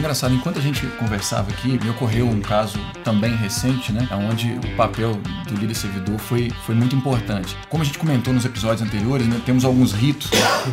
engraçado, 0.00 0.34
enquanto 0.34 0.58
a 0.58 0.62
gente 0.62 0.86
conversava 0.98 1.50
aqui, 1.50 1.78
me 1.82 1.90
ocorreu 1.90 2.26
um 2.26 2.40
caso 2.40 2.78
também 3.04 3.36
recente, 3.36 3.92
né? 3.92 4.08
Onde 4.30 4.50
o 4.52 4.76
papel 4.76 5.14
do 5.46 5.54
líder 5.54 5.74
servidor 5.74 6.18
foi, 6.18 6.50
foi 6.64 6.74
muito 6.74 6.96
importante. 6.96 7.56
Como 7.68 7.82
a 7.82 7.86
gente 7.86 7.98
comentou 7.98 8.32
nos 8.32 8.44
episódios 8.44 8.82
anteriores, 8.82 9.26
né, 9.26 9.40
temos 9.44 9.64
alguns 9.64 9.92
ritos, 9.92 10.30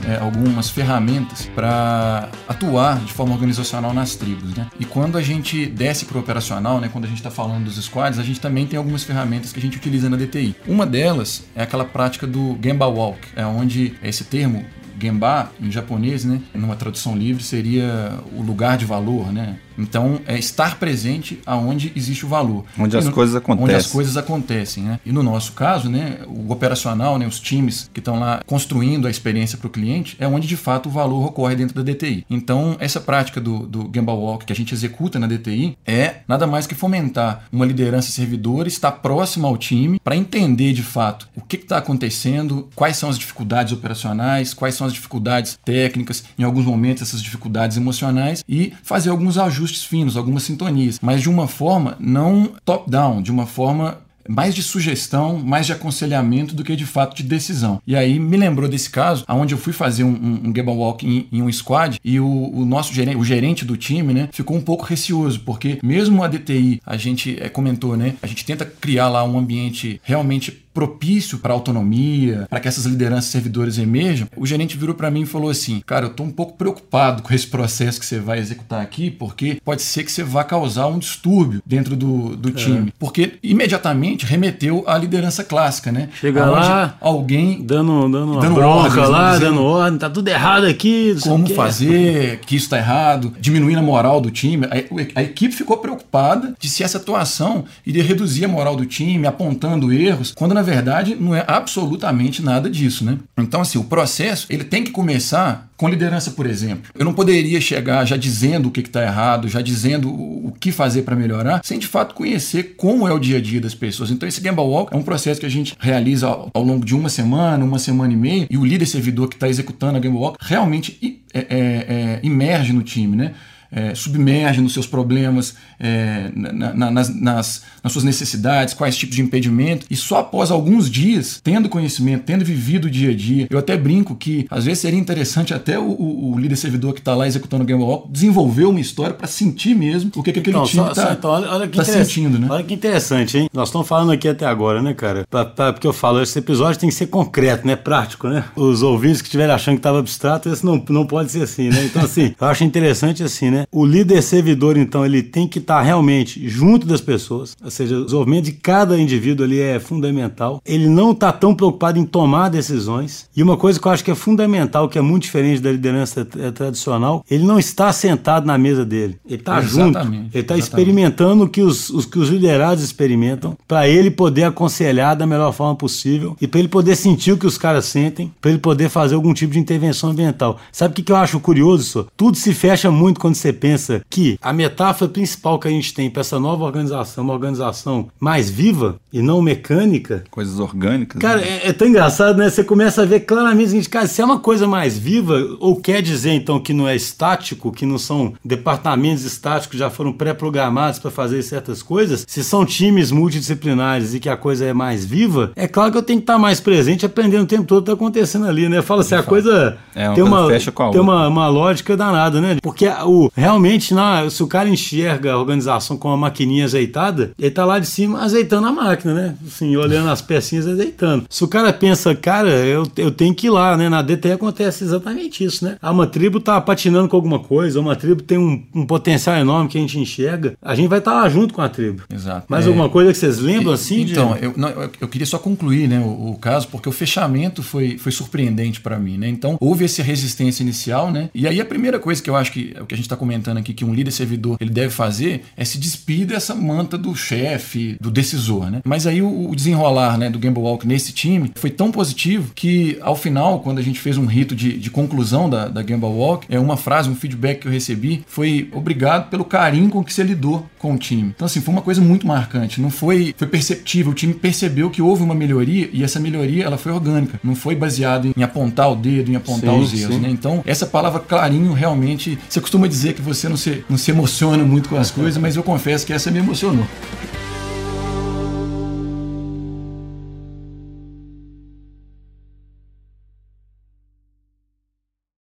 é, 0.08 0.18
algumas 0.22 0.70
ferramentas 0.70 1.50
para 1.54 2.30
atuar 2.48 3.00
de 3.00 3.12
forma 3.12 3.34
organizacional 3.34 3.94
nas 3.94 4.16
tribos, 4.16 4.56
né? 4.56 4.68
E 4.80 4.86
quando 4.86 5.18
a 5.18 5.22
gente 5.22 5.66
desce 5.66 6.06
para 6.06 6.18
o 6.18 6.22
operacional, 6.22 6.80
né, 6.80 6.90
quando 6.92 7.06
a 7.06 7.08
gente 7.08 7.18
está 7.18 7.30
falando 7.30 7.66
dos 7.66 7.76
squads, 7.84 8.20
a 8.20 8.24
gente 8.24 8.40
também 8.40 8.66
tem 8.66 8.78
algumas 8.78 9.04
ferramentas 9.04 9.52
que 9.52 9.60
a 9.60 9.62
gente 9.62 9.78
utiliza 9.78 10.10
na 10.10 10.16
DTI. 10.16 10.56
Uma 10.66 10.86
delas 10.86 11.44
é 11.54 11.64
aquela 11.64 11.84
prática 11.86 12.26
do 12.26 12.58
Gemba 12.64 12.88
Walk, 12.88 13.20
é 13.36 13.46
onde 13.46 13.94
esse 14.02 14.24
termo 14.24 14.66
Gemba, 15.00 15.52
em 15.62 15.72
japonês, 15.72 16.26
né, 16.26 16.42
numa 16.54 16.76
tradução 16.76 17.16
livre, 17.16 17.44
seria 17.44 18.20
o 18.36 18.42
lugar 18.42 18.78
de 18.78 18.86
valor, 18.86 19.32
né? 19.32 19.58
Então, 19.78 20.20
é 20.26 20.38
estar 20.38 20.80
presente 20.80 21.40
aonde 21.46 21.92
existe 21.96 22.26
o 22.26 22.30
valor. 22.30 22.66
Onde 22.78 22.98
as 22.98 23.06
no, 23.06 23.12
coisas 23.12 23.36
acontecem. 23.36 23.64
Onde 23.64 23.76
as 23.76 23.88
coisas 23.88 24.18
acontecem, 24.18 24.84
né? 24.84 25.00
E 25.06 25.12
no 25.12 25.22
nosso 25.22 25.54
caso, 25.54 25.90
né, 25.90 26.20
o 26.26 26.52
operacional, 26.52 27.18
né, 27.18 27.28
os 27.28 27.40
times 27.40 27.90
que 27.94 28.00
estão 28.00 28.20
lá 28.20 28.42
construindo 28.46 29.08
a 29.08 29.12
experiência 29.12 29.58
para 29.58 29.68
o 29.68 29.70
cliente, 29.70 30.16
é 30.20 30.28
onde 30.28 30.48
de 30.48 30.58
fato 30.58 30.90
o 30.90 30.92
valor 30.92 31.26
ocorre 31.26 31.56
dentro 31.56 31.76
da 31.76 31.92
DTI. 31.92 32.26
Então, 32.30 32.76
essa 32.80 33.00
prática 33.00 33.40
do, 33.40 33.68
do 33.68 33.90
Gemba 33.94 34.14
Walk 34.14 34.46
que 34.46 34.54
a 34.54 34.56
gente 34.56 34.74
executa 34.74 35.20
na 35.20 35.28
DTI 35.28 35.78
é 35.86 36.18
nada 36.28 36.48
mais 36.48 36.66
que 36.66 36.76
fomentar 36.76 37.46
uma 37.52 37.66
liderança 37.66 38.12
servidora, 38.12 38.68
estar 38.68 38.92
próximo 38.92 39.48
ao 39.48 39.58
time 39.58 40.00
para 40.04 40.16
entender 40.16 40.74
de 40.74 40.84
fato 40.84 41.28
o 41.36 41.42
que 41.42 41.58
está 41.58 41.78
acontecendo, 41.78 42.70
quais 42.76 42.98
são 42.98 43.10
as 43.10 43.18
dificuldades 43.18 43.74
operacionais, 43.74 44.54
quais 44.54 44.76
são 44.76 44.88
as 44.88 44.94
dificuldades 44.94 45.58
técnicas, 45.64 46.24
em 46.38 46.44
alguns 46.44 46.66
momentos 46.66 47.04
essas 47.04 47.22
dificuldades 47.22 47.78
emocionais 47.78 48.44
e 48.48 48.74
fazer 48.84 49.10
alguns 49.10 49.38
ajustes 49.38 49.67
finos, 49.72 50.18
algumas 50.18 50.44
sintonias, 50.44 51.00
mas 51.02 51.22
de 51.22 51.30
uma 51.30 51.48
forma 51.48 51.96
não 52.00 52.52
top-down, 52.66 53.22
de 53.22 53.32
uma 53.32 53.46
forma 53.46 54.00
mais 54.28 54.54
de 54.54 54.62
sugestão, 54.62 55.40
mais 55.40 55.66
de 55.66 55.74
aconselhamento 55.74 56.54
do 56.54 56.64
que 56.64 56.76
de 56.76 56.86
fato 56.86 57.16
de 57.16 57.24
decisão. 57.24 57.82
E 57.88 57.96
aí 57.96 58.20
me 58.20 58.38
lembrou 58.38 58.70
desse 58.70 58.90
caso, 58.90 59.24
onde 59.28 59.54
eu 59.54 59.58
fui 59.58 59.74
fazer 59.74 60.04
um, 60.04 60.10
um, 60.10 60.54
um 60.54 60.78
Walk 60.78 61.08
em, 61.08 61.28
em, 61.32 61.42
um 61.42 61.52
squad 61.52 62.00
e 62.04 62.20
o, 62.20 62.52
o, 62.54 62.66
nosso 62.66 62.94
gerente, 62.94 63.18
o 63.18 63.24
gerente 63.24 63.66
do 63.66 63.78
time, 63.78 64.14
né, 64.14 64.30
ficou 64.32 64.58
um 64.58 64.62
pouco 64.62 64.84
receoso, 64.84 65.40
porque 65.42 65.80
mesmo 65.82 66.24
a 66.24 66.28
DTI, 66.28 66.82
a 66.86 66.98
gente 66.98 67.38
é, 67.40 67.50
comentou, 67.50 67.96
né, 67.96 68.16
a 68.22 68.28
gente 68.28 68.46
tenta 68.46 68.66
criar 68.66 69.10
lá 69.10 69.24
um 69.24 69.38
ambiente 69.38 70.02
realmente 70.04 70.66
propício 70.78 71.40
para 71.40 71.56
autonomia, 71.56 72.46
para 72.48 72.60
que 72.60 72.68
essas 72.68 72.86
lideranças 72.86 73.32
servidores 73.32 73.80
emerjam, 73.80 74.28
o 74.38 74.46
gerente 74.46 74.78
virou 74.78 74.94
para 74.94 75.10
mim 75.10 75.22
e 75.22 75.26
falou 75.26 75.50
assim: 75.50 75.82
Cara, 75.84 76.06
eu 76.06 76.12
estou 76.12 76.24
um 76.24 76.30
pouco 76.30 76.56
preocupado 76.56 77.24
com 77.24 77.34
esse 77.34 77.48
processo 77.48 78.00
que 78.00 78.06
você 78.06 78.20
vai 78.20 78.38
executar 78.38 78.80
aqui, 78.80 79.10
porque 79.10 79.60
pode 79.66 79.82
ser 79.82 80.04
que 80.04 80.12
você 80.12 80.24
vá 80.24 80.44
causar 80.44 80.86
um 80.86 81.00
distúrbio 81.00 81.64
dentro 81.66 81.96
do, 81.96 82.36
do 82.36 82.50
é. 82.50 82.52
time. 82.52 82.94
Porque 83.00 83.40
imediatamente 83.42 84.24
remeteu 84.24 84.84
à 84.86 84.96
liderança 85.00 85.44
clássica, 85.44 85.92
né? 85.92 86.10
Chega 86.14 86.46
lá, 86.46 86.96
alguém 87.02 87.64
dando, 87.64 88.08
dando, 88.08 88.40
dando 88.40 88.54
bronca 88.54 89.02
ordens, 89.02 89.10
lá, 89.10 89.40
dando 89.40 89.64
ordem, 89.64 89.98
tá 89.98 90.12
tudo 90.12 90.28
errado 90.28 90.68
aqui. 90.68 91.18
Como 91.24 91.50
fazer, 91.56 92.40
que 92.42 92.56
isso 92.56 92.66
está 92.66 92.78
errado, 92.78 93.34
diminuindo 93.40 93.80
a 93.80 93.84
moral 93.84 94.22
do 94.22 94.30
time. 94.30 94.68
A, 94.68 95.20
a 95.20 95.24
equipe 95.24 95.56
ficou 95.56 95.78
preocupada 95.78 96.54
de 96.60 96.70
se 96.70 96.84
essa 96.84 97.00
atuação 97.00 97.66
iria 97.84 98.04
reduzir 98.04 98.46
a 98.46 98.48
moral 98.48 98.76
do 98.76 98.86
time, 98.86 99.26
apontando 99.26 99.92
erros, 99.92 100.32
quando 100.36 100.54
na 100.54 100.67
verdade, 100.68 101.16
não 101.16 101.34
é 101.34 101.44
absolutamente 101.48 102.42
nada 102.42 102.70
disso, 102.70 103.04
né? 103.04 103.18
Então, 103.38 103.62
assim, 103.62 103.78
o 103.78 103.84
processo, 103.84 104.48
ele 104.50 104.64
tem 104.64 104.84
que 104.84 104.92
começar 104.92 105.70
com 105.78 105.88
liderança, 105.88 106.32
por 106.32 106.46
exemplo. 106.46 106.92
Eu 106.96 107.06
não 107.06 107.14
poderia 107.14 107.62
chegar 107.62 108.04
já 108.06 108.18
dizendo 108.18 108.68
o 108.68 108.72
que 108.72 108.82
está 108.82 109.04
errado, 109.04 109.48
já 109.48 109.62
dizendo 109.62 110.10
o 110.10 110.54
que 110.60 110.72
fazer 110.72 111.04
para 111.04 111.16
melhorar, 111.16 111.62
sem 111.64 111.80
de 111.80 111.88
fato 111.88 112.16
conhecer 112.16 112.76
como 112.76 113.08
é 113.08 113.14
o 113.14 113.20
dia 113.20 113.38
a 113.38 113.42
dia 113.42 113.62
das 113.62 113.76
pessoas. 113.76 114.12
Então, 114.12 114.28
esse 114.28 114.42
Gamble 114.42 114.66
Walk 114.66 114.94
é 114.94 114.98
um 114.98 115.04
processo 115.04 115.40
que 115.40 115.46
a 115.46 115.50
gente 115.50 115.76
realiza 115.80 116.28
ao, 116.28 116.50
ao 116.54 116.64
longo 116.64 116.86
de 116.86 116.96
uma 116.96 117.10
semana, 117.10 117.64
uma 117.64 117.80
semana 117.80 118.12
e 118.12 118.18
meia, 118.18 118.48
e 118.50 118.58
o 118.58 118.66
líder 118.66 118.86
servidor 118.86 119.30
que 119.30 119.36
está 119.36 119.48
executando 119.48 119.98
a 119.98 120.00
Gamble 120.00 120.20
Walk 120.20 120.38
realmente 120.42 121.22
é, 121.34 121.40
é, 121.40 122.20
é, 122.24 122.74
no 122.74 122.84
time, 122.84 123.16
né? 123.16 123.34
É, 123.72 123.94
submerge 123.96 124.62
nos 124.62 124.74
seus 124.74 124.88
problemas, 124.88 125.56
é, 125.80 126.32
na, 126.34 126.74
na, 126.74 126.92
nas, 126.92 127.10
nas, 127.10 127.64
nas, 127.84 127.92
suas 127.92 128.04
necessidades, 128.04 128.74
quais 128.74 128.96
tipos 128.96 129.16
de 129.16 129.22
impedimento, 129.22 129.86
e 129.90 129.96
só 129.96 130.20
após 130.20 130.52
alguns 130.52 130.90
dias, 130.90 131.40
tendo 131.44 131.70
conhecimento, 131.70 132.24
tendo 132.24 132.44
vivido 132.44 132.86
o 132.86 132.90
dia 132.90 133.12
a 133.12 133.16
dia, 133.16 133.48
eu 133.50 133.58
até 133.58 133.78
brinco 133.78 134.16
que 134.16 134.46
às 134.50 134.66
vezes 134.66 134.80
seria 134.80 135.00
interessante 135.00 135.54
até 135.54 135.78
o, 135.78 135.84
o, 135.84 136.34
o 136.34 136.40
líder 136.40 136.56
servidor 136.56 136.94
que 136.94 137.00
está 137.00 137.16
lá 137.16 137.28
executando 137.28 137.64
o 137.64 137.66
Game 137.66 137.82
Walk 137.82 138.12
desenvolver 138.12 138.66
uma 138.66 138.80
história 138.80 139.14
para 139.14 139.28
sentir 139.28 139.76
mesmo 139.76 140.12
o 140.16 140.24
que, 140.24 140.32
que 140.32 140.40
aquele 140.40 140.56
então, 140.56 140.68
time 140.68 140.90
está 140.90 141.14
então, 141.14 141.32
olha, 141.32 141.50
olha 141.50 141.68
tá 141.68 141.84
sentindo, 141.84 142.40
né? 142.40 142.48
Olha 142.50 142.64
que 142.64 142.74
interessante, 142.74 143.38
hein? 143.38 143.50
Nós 143.54 143.70
estamos 143.70 143.88
falando 143.88 144.12
aqui 144.12 144.28
até 144.28 144.46
agora, 144.46 144.82
né, 144.82 144.94
cara? 144.94 145.26
Pra, 145.30 145.46
pra, 145.46 145.74
porque 145.74 145.88
eu 145.88 145.94
falo, 145.94 146.22
esse 146.22 146.38
episódio 146.40 146.80
tem 146.80 146.90
que 146.90 146.96
ser 146.96 147.08
concreto, 147.08 147.66
né? 147.66 147.76
Prático, 147.76 148.28
né? 148.28 148.44
Os 148.56 148.82
ouvintes 148.82 149.22
que 149.22 149.28
estiverem 149.28 149.54
achando 149.54 149.76
que 149.76 149.80
estava 149.80 150.00
abstrato, 150.00 150.50
esse 150.50 150.66
não, 150.66 150.84
não 150.90 151.06
pode 151.06 151.32
ser 151.32 151.44
assim, 151.44 151.70
né? 151.70 151.86
Então, 151.86 152.04
assim, 152.04 152.34
eu 152.40 152.48
acho 152.48 152.64
interessante 152.64 153.24
assim, 153.24 153.50
né? 153.50 153.57
Né? 153.58 153.66
O 153.72 153.86
líder 153.86 154.22
servidor, 154.22 154.78
então, 154.78 155.06
ele 155.06 155.24
tem 155.24 155.48
que 155.48 155.60
estar 155.60 155.82
realmente 155.82 156.48
junto 156.48 156.86
das 156.86 157.02
pessoas, 157.02 157.56
ou 157.64 157.72
seja, 157.72 157.98
o 157.98 158.06
desenvolvimento 158.06 158.46
de 158.46 158.52
cada 158.52 159.00
indivíduo 159.00 159.46
ali 159.46 159.60
é 159.60 159.80
fundamental. 159.80 160.62
Ele 160.66 160.88
não 160.88 161.12
está 161.12 161.32
tão 161.32 161.56
preocupado 161.56 161.98
em 161.98 162.06
tomar 162.06 162.50
decisões. 162.50 163.28
E 163.36 163.42
uma 163.42 163.58
coisa 163.58 163.80
que 163.80 163.88
eu 163.88 163.92
acho 163.92 164.04
que 164.04 164.12
é 164.12 164.16
fundamental, 164.16 164.88
que 164.88 164.98
é 164.98 165.02
muito 165.02 165.24
diferente 165.24 165.62
da 165.62 165.72
liderança 165.72 166.28
é, 166.40 166.52
tradicional, 166.52 167.24
ele 167.30 167.44
não 167.44 167.58
está 167.58 167.92
sentado 167.92 168.46
na 168.46 168.58
mesa 168.58 168.86
dele. 168.86 169.18
Ele 169.26 169.36
está 169.36 169.60
junto. 169.62 169.98
Ele 170.00 170.30
está 170.34 170.58
experimentando 170.58 171.46
o 171.46 171.50
que 171.50 171.62
os, 171.62 171.90
os, 171.90 172.06
que 172.06 172.20
os 172.20 172.30
liderados 172.30 172.84
experimentam, 172.84 173.58
para 173.68 173.88
ele 173.88 174.12
poder 174.12 174.44
aconselhar 174.44 175.16
da 175.16 175.26
melhor 175.26 175.52
forma 175.52 175.76
possível 175.76 176.36
e 176.40 176.48
para 176.48 176.60
ele 176.60 176.68
poder 176.68 176.96
sentir 176.96 177.32
o 177.32 177.38
que 177.38 177.48
os 177.48 177.58
caras 177.58 177.86
sentem, 177.86 178.32
para 178.40 178.52
ele 178.52 178.60
poder 178.60 178.90
fazer 178.90 179.16
algum 179.16 179.34
tipo 179.34 179.54
de 179.54 179.60
intervenção 179.60 180.12
ambiental. 180.12 180.58
Sabe 180.72 180.92
o 180.92 180.96
que, 180.96 181.04
que 181.04 181.12
eu 181.12 181.16
acho 181.16 181.40
curioso, 181.40 181.84
senhor? 181.84 182.08
Tudo 182.16 182.38
se 182.38 182.54
fecha 182.54 182.92
muito 182.92 183.20
quando 183.20 183.36
você 183.36 183.47
você 183.48 183.54
pensa 183.54 184.02
que 184.10 184.38
a 184.42 184.52
metáfora 184.52 185.10
principal 185.10 185.60
que 185.60 185.68
a 185.68 185.72
gente 185.72 185.94
tem 185.94 186.10
para 186.10 186.22
essa 186.22 186.40
nova 186.40 186.66
organização, 186.66 187.24
uma 187.24 187.34
organização 187.34 188.10
mais 188.20 188.50
viva 188.50 189.00
e 189.12 189.22
não 189.22 189.42
mecânica. 189.42 190.24
Coisas 190.30 190.60
orgânicas. 190.60 191.22
Cara, 191.22 191.40
né? 191.40 191.62
é, 191.64 191.70
é, 191.70 191.74
tão 191.74 191.88
engraçado, 191.88 192.38
né? 192.38 192.50
Você 192.50 192.64
começa 192.64 193.02
a 193.02 193.06
ver 193.06 193.22
claramente, 193.22 193.72
gente, 193.72 193.90
cara, 193.90 194.08
se 194.08 194.22
é 194.22 194.26
uma 194.26 194.40
coisa 194.40 194.68
mais 194.68 194.98
viva, 194.98 195.38
ou 195.60 195.76
quer 195.78 196.02
dizer 196.02 196.32
então 196.32 196.60
que 196.60 196.74
não 196.74 196.88
é 196.88 196.96
estático, 196.96 197.72
que 197.72 197.86
não 197.86 197.98
são 197.98 198.34
departamentos 198.44 199.24
estáticos 199.24 199.72
que 199.72 199.78
já 199.78 199.90
foram 199.90 200.12
pré-programados 200.12 201.00
para 201.00 201.12
fazer 201.12 201.42
certas 201.42 201.82
coisas, 201.82 202.26
se 202.28 202.44
são 202.44 202.66
times 202.66 203.12
multidisciplinares 203.12 204.14
e 204.14 204.20
que 204.20 204.30
a 204.30 204.38
coisa 204.38 204.66
é 204.66 204.74
mais 204.74 205.06
viva, 205.06 205.52
é 205.56 205.68
claro 205.68 205.92
que 205.92 205.98
eu 205.98 206.04
tenho 206.04 206.20
que 206.20 206.24
estar 206.24 206.38
mais 206.38 206.60
presente, 206.60 207.06
aprendendo 207.06 207.44
o 207.44 207.48
tempo 207.48 207.64
todo 207.64 207.80
o 207.80 207.84
que 207.84 207.92
está 207.92 207.94
acontecendo 207.94 208.46
ali, 208.46 208.68
né? 208.68 208.82
Fala 208.82 209.02
assim, 209.02 209.16
a 209.16 209.24
coisa, 209.24 209.78
é, 209.96 210.08
uma 210.08 210.16
tem, 210.16 210.24
uma, 210.24 210.48
fecha 210.48 210.72
com 210.72 210.84
a 210.84 210.92
tem 210.92 211.02
uma, 211.02 211.28
uma 211.28 211.48
lógica 211.48 211.96
danada, 211.96 212.42
né? 212.42 212.58
Porque 212.62 212.88
o, 212.88 213.30
realmente, 213.38 213.94
não, 213.94 214.30
se 214.30 214.42
o 214.42 214.48
cara 214.48 214.68
enxerga 214.68 215.34
a 215.34 215.38
organização 215.38 215.96
com 215.96 216.08
uma 216.08 216.18
maquininha 216.18 216.66
azeitada, 216.66 217.32
ele 217.40 217.52
tá 217.52 217.64
lá 217.64 217.80
de 217.80 217.88
cima 217.88 218.22
azeitando 218.22 218.68
a 218.68 218.72
máquina, 218.72 219.14
né? 219.14 219.36
Assim, 219.46 219.76
olhando 219.76 220.10
as 220.10 220.22
pecinhas 220.22 220.68
azeitando. 220.68 221.26
Se 221.30 221.44
o 221.44 221.48
cara 221.48 221.72
pensa, 221.72 222.16
cara, 222.16 222.50
eu, 222.50 222.88
eu 222.98 223.12
tenho 223.12 223.34
que 223.36 223.48
ir 223.48 223.52
lá, 223.52 223.78
né? 223.78 223.88
Na 223.90 224.02
DT 224.02 224.32
acontece 224.32 224.84
exatamente 224.84 225.44
isso, 225.44 225.64
né? 225.64 225.78
Ah, 225.82 225.92
uma 225.92 226.08
tribo 226.08 226.40
tá 226.40 226.60
patinando 226.60 227.08
com 227.08 227.16
alguma 227.16 227.40
coisa, 227.40 227.80
uma 227.80 227.96
tribo 227.96 228.22
tem 228.22 228.38
um, 228.38 228.64
um 228.74 228.86
potencial 228.86 229.36
enorme 229.38 229.70
que 229.70 229.78
a 229.78 229.82
gente 229.82 230.00
enxerga, 230.00 230.56
a 230.62 230.74
gente 230.74 230.88
vai 230.88 231.00
estar 231.00 231.12
tá 231.12 231.22
lá 231.22 231.30
junto 231.30 231.54
com 231.54 231.62
a 231.62 231.70
tribo. 231.70 232.04
Exato. 232.14 232.46
Mais 232.50 232.66
é... 232.66 232.68
alguma 232.68 232.90
coisa 232.90 233.12
que 233.12 233.18
vocês 233.18 233.38
lembram 233.38 233.74
assim? 233.74 234.02
Então, 234.02 234.34
de... 234.34 234.46
eu, 234.46 234.54
não, 234.58 234.70
eu, 234.70 234.90
eu, 235.02 235.08
queria 235.08 235.28
só 235.28 235.38
concluir 235.38 235.88
né, 235.88 236.00
o, 236.00 236.32
o, 236.32 236.38
caso, 236.38 236.68
porque 236.70 236.90
o 236.90 236.92
fechamento 236.92 237.62
foi, 237.62 237.98
foi 237.98 238.12
surpreendente 238.12 238.82
para 238.82 238.98
mim, 238.98 239.18
né? 239.18 239.28
Então, 239.28 239.58
houve 239.60 239.86
essa 239.86 240.02
resistência 240.02 240.64
inicial, 240.64 241.12
né? 241.12 241.30
E 241.34 241.48
aí 241.48 241.62
a 241.62 241.66
primeira 241.66 242.00
coisa 242.00 242.22
que 242.22 242.30
eu 242.30 242.36
acho 242.36 242.52
que 242.52 242.74
é 242.76 242.82
o 242.82 242.86
que 242.86 242.96
a 242.96 242.98
gente 242.98 243.06
está 243.06 243.16
comentando 243.28 243.58
aqui 243.58 243.74
que 243.74 243.84
um 243.84 243.94
líder 243.94 244.12
servidor 244.12 244.56
ele 244.62 244.70
deve 244.70 244.90
fazer 244.90 245.44
é 245.58 245.66
se 245.66 245.78
despir 245.78 246.26
dessa 246.26 246.56
manta 246.56 246.98
do 246.98 247.14
chefe, 247.14 247.98
do 248.00 248.10
decisor, 248.10 248.72
né? 248.72 248.82
Mas 248.86 249.06
aí 249.06 249.22
o, 249.22 249.54
desenrolar 249.54 250.18
né, 250.18 250.30
do 250.30 250.40
Gamble 250.40 250.62
Walk 250.62 250.88
nesse 250.88 251.12
time 251.12 251.52
foi 251.56 251.70
tão 251.70 251.92
positivo 251.92 252.54
que 252.56 252.98
ao 253.02 253.16
final, 253.16 253.60
quando 253.60 253.80
a 253.80 253.82
gente 253.82 254.00
fez 254.00 254.18
um 254.18 254.26
rito 254.26 254.56
de, 254.56 254.78
de 254.78 254.90
conclusão 254.90 255.50
da, 255.50 255.68
da 255.68 255.82
Gamble 255.82 256.08
Walk, 256.10 256.48
é 256.50 256.58
uma 256.58 256.78
frase, 256.78 257.10
um 257.10 257.16
feedback 257.16 257.60
que 257.60 257.68
eu 257.68 257.72
recebi 257.72 258.24
foi 258.28 258.70
obrigado 258.72 259.30
pelo 259.30 259.44
carinho 259.44 259.90
com 259.90 260.02
que 260.04 260.14
você 260.14 260.24
lidou 260.24 260.66
com 260.80 260.94
o 260.94 260.98
time. 260.98 261.34
Então 261.36 261.46
assim, 261.46 261.60
foi 261.60 261.74
uma 261.74 261.82
coisa 261.82 262.00
muito 262.00 262.26
marcante, 262.26 262.80
não 262.80 262.90
foi 262.90 263.36
foi 263.38 263.48
perceptível, 263.48 264.14
o 264.14 264.16
time 264.16 264.34
percebeu 264.34 264.90
que 264.90 265.02
houve 265.02 265.22
uma 265.22 265.36
melhoria 265.36 265.90
e 265.92 266.02
essa 266.02 266.20
melhoria 266.20 266.64
ela 266.64 266.78
foi 266.78 266.94
orgânica, 266.94 267.40
não 267.44 267.56
foi 267.56 267.76
baseada 267.76 268.30
em 268.36 268.44
apontar 268.44 268.90
o 268.90 268.96
dedo, 268.96 269.30
em 269.30 269.36
apontar 269.36 269.74
sim, 269.74 269.82
os 269.82 270.02
erros, 270.02 270.22
né? 270.22 270.30
Então, 270.30 270.64
essa 270.66 270.86
palavra 270.86 271.20
carinho 271.20 271.74
realmente, 271.74 272.38
você 272.48 272.62
costuma 272.62 272.88
dizer 272.88 273.17
você 273.22 273.50
não 273.50 273.58
se, 273.58 273.84
não 273.90 273.98
se 273.98 274.12
emociona 274.12 274.64
muito 274.64 274.90
com 274.90 274.98
as 274.98 275.12
coisas, 275.12 275.38
mas 275.38 275.56
eu 275.56 275.64
confesso 275.64 276.06
que 276.06 276.14
essa 276.14 276.32
me 276.32 276.40
emocionou. 276.40 276.88